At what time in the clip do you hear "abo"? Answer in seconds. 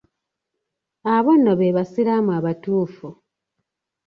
1.13-1.31